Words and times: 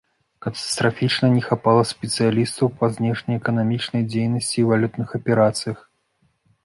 Катастрафічна 0.43 1.27
не 1.33 1.41
хапала 1.49 1.83
спецыялістаў 1.91 2.67
па 2.79 2.85
знешнеэканамічнай 2.95 4.01
дзейнасці 4.11 4.57
і 4.63 4.67
валютных 4.73 5.09
аперацыях. 5.21 5.79